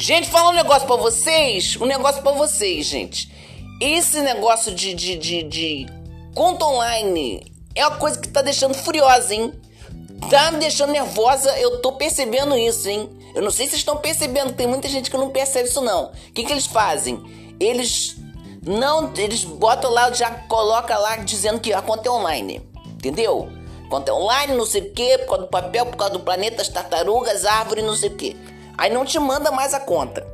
Gente, 0.00 0.30
falar 0.30 0.50
um 0.50 0.54
negócio 0.54 0.86
pra 0.86 0.94
vocês. 0.94 1.76
Um 1.80 1.84
negócio 1.84 2.22
pra 2.22 2.30
vocês, 2.30 2.86
gente. 2.86 3.28
Esse 3.80 4.20
negócio 4.20 4.72
de, 4.72 4.94
de, 4.94 5.16
de, 5.16 5.42
de 5.42 5.86
conta 6.36 6.64
online 6.64 7.52
é 7.74 7.84
uma 7.84 7.96
coisa 7.96 8.16
que 8.16 8.28
tá 8.28 8.40
deixando 8.40 8.74
furiosa, 8.74 9.34
hein? 9.34 9.52
Tá 10.30 10.52
me 10.52 10.58
deixando 10.60 10.92
nervosa, 10.92 11.50
eu 11.58 11.82
tô 11.82 11.94
percebendo 11.94 12.56
isso, 12.56 12.88
hein? 12.88 13.10
Eu 13.34 13.42
não 13.42 13.50
sei 13.50 13.66
se 13.66 13.70
vocês 13.72 13.80
estão 13.80 13.96
percebendo, 13.96 14.52
tem 14.52 14.68
muita 14.68 14.88
gente 14.88 15.10
que 15.10 15.16
não 15.16 15.30
percebe 15.30 15.68
isso 15.68 15.80
não. 15.80 16.04
O 16.06 16.32
que, 16.32 16.44
que 16.44 16.52
eles 16.52 16.66
fazem? 16.66 17.20
Eles 17.58 18.16
não, 18.64 19.12
eles 19.16 19.42
botam 19.42 19.90
lá, 19.90 20.12
já 20.12 20.30
coloca 20.30 20.96
lá 20.96 21.16
dizendo 21.16 21.58
que 21.58 21.72
a 21.72 21.82
conta 21.82 22.08
é 22.08 22.12
online, 22.12 22.62
entendeu? 22.86 23.48
Conta 23.90 24.12
é 24.12 24.14
online, 24.14 24.54
não 24.54 24.64
sei 24.64 24.80
o 24.80 24.92
que, 24.92 25.18
por 25.18 25.26
causa 25.26 25.42
do 25.42 25.48
papel, 25.48 25.86
por 25.86 25.96
causa 25.96 26.12
do 26.12 26.20
planeta, 26.20 26.62
as 26.62 26.68
tartarugas, 26.68 27.44
árvores, 27.44 27.82
não 27.82 27.96
sei 27.96 28.10
o 28.10 28.14
que. 28.14 28.57
Aí 28.78 28.90
não 28.90 29.04
te 29.04 29.18
manda 29.18 29.50
mais 29.50 29.74
a 29.74 29.80
conta, 29.80 30.24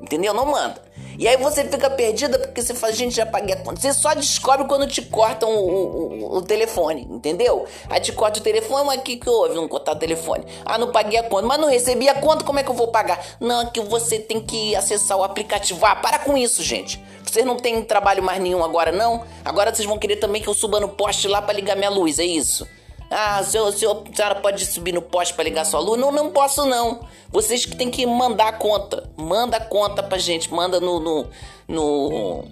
entendeu? 0.00 0.32
Não 0.32 0.46
manda. 0.46 0.80
E 1.18 1.26
aí 1.26 1.36
você 1.36 1.64
fica 1.64 1.90
perdida 1.90 2.38
porque 2.38 2.62
você 2.62 2.74
fala, 2.74 2.92
gente, 2.92 3.16
já 3.16 3.26
paguei 3.26 3.54
a 3.54 3.58
conta. 3.58 3.80
Você 3.80 3.92
só 3.92 4.14
descobre 4.14 4.66
quando 4.66 4.86
te 4.86 5.02
cortam 5.02 5.50
o, 5.50 5.68
o, 5.68 6.36
o 6.36 6.42
telefone, 6.42 7.06
entendeu? 7.10 7.66
Aí 7.90 8.00
te 8.00 8.12
corta 8.12 8.38
o 8.38 8.42
telefone, 8.42 8.86
mas 8.86 9.00
o 9.00 9.02
que, 9.02 9.16
que 9.16 9.28
houve? 9.28 9.54
Não 9.56 9.66
cortar 9.66 9.92
o 9.92 9.96
telefone. 9.96 10.44
Ah, 10.64 10.78
não 10.78 10.92
paguei 10.92 11.18
a 11.18 11.24
conta. 11.24 11.46
Mas 11.46 11.60
não 11.60 11.68
recebi 11.68 12.08
a 12.08 12.14
conta, 12.14 12.44
como 12.44 12.60
é 12.60 12.62
que 12.62 12.70
eu 12.70 12.74
vou 12.74 12.88
pagar? 12.88 13.20
Não, 13.40 13.62
é 13.62 13.66
que 13.66 13.80
você 13.80 14.18
tem 14.18 14.40
que 14.40 14.76
acessar 14.76 15.18
o 15.18 15.24
aplicativo. 15.24 15.84
Ah, 15.84 15.96
para 15.96 16.20
com 16.20 16.36
isso, 16.36 16.62
gente. 16.62 17.02
Vocês 17.24 17.44
não 17.44 17.56
têm 17.56 17.82
trabalho 17.82 18.22
mais 18.22 18.40
nenhum 18.40 18.62
agora, 18.62 18.92
não? 18.92 19.24
Agora 19.44 19.74
vocês 19.74 19.86
vão 19.86 19.98
querer 19.98 20.16
também 20.16 20.40
que 20.40 20.48
eu 20.48 20.54
suba 20.54 20.78
no 20.78 20.88
poste 20.88 21.26
lá 21.26 21.42
para 21.42 21.54
ligar 21.54 21.76
minha 21.76 21.90
luz, 21.90 22.18
é 22.18 22.24
isso? 22.24 22.66
Ah, 23.14 23.42
senhor, 23.44 23.70
senhor, 23.72 24.02
a 24.10 24.16
senhora 24.16 24.34
pode 24.36 24.64
subir 24.64 24.92
no 24.92 25.02
poste 25.02 25.34
para 25.34 25.44
ligar 25.44 25.66
sua 25.66 25.80
luz? 25.80 26.00
Não, 26.00 26.10
não 26.10 26.30
posso 26.30 26.64
não. 26.64 27.00
Vocês 27.28 27.66
que 27.66 27.76
tem 27.76 27.90
que 27.90 28.06
mandar 28.06 28.48
a 28.48 28.52
conta. 28.52 29.10
Manda 29.16 29.58
a 29.58 29.60
conta 29.60 30.02
pra 30.02 30.16
gente. 30.16 30.52
Manda 30.52 30.80
no. 30.80 30.98
no, 30.98 31.26
no... 31.68 32.44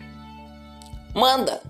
Manda. 1.15 1.63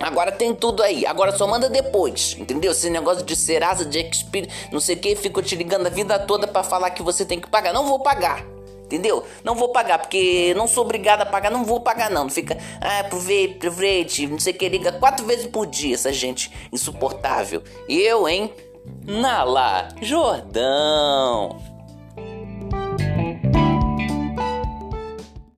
Agora 0.00 0.32
tem 0.32 0.54
tudo 0.54 0.82
aí. 0.82 1.04
Agora 1.04 1.36
só 1.36 1.46
manda 1.46 1.68
depois. 1.68 2.34
Entendeu? 2.38 2.72
Esse 2.72 2.88
negócio 2.88 3.22
de 3.22 3.36
Serasa, 3.36 3.84
de 3.84 3.98
Experian, 3.98 4.50
não 4.72 4.80
sei 4.80 4.96
o 4.96 4.98
que, 4.98 5.14
fico 5.14 5.42
te 5.42 5.54
ligando 5.54 5.86
a 5.86 5.90
vida 5.90 6.18
toda 6.18 6.46
para 6.46 6.62
falar 6.62 6.90
que 6.90 7.02
você 7.02 7.24
tem 7.24 7.38
que 7.38 7.48
pagar. 7.48 7.74
Não 7.74 7.86
vou 7.86 8.00
pagar. 8.00 8.55
Entendeu? 8.86 9.24
Não 9.42 9.56
vou 9.56 9.70
pagar, 9.70 9.98
porque 9.98 10.54
não 10.56 10.68
sou 10.68 10.84
obrigado 10.84 11.22
a 11.22 11.26
pagar, 11.26 11.50
não 11.50 11.64
vou 11.64 11.80
pagar 11.80 12.08
não. 12.08 12.30
Fica, 12.30 12.56
ah, 12.80 13.00
aproveite, 13.00 13.56
aproveite, 13.56 14.26
não 14.28 14.38
sei 14.38 14.52
o 14.52 14.56
que, 14.56 14.68
liga 14.68 14.92
quatro 14.92 15.26
vezes 15.26 15.46
por 15.46 15.66
dia 15.66 15.94
essa 15.94 16.12
gente 16.12 16.52
insuportável. 16.72 17.62
Eu, 17.88 18.28
hein? 18.28 18.52
Nala 19.04 19.88
Jordão. 20.00 21.75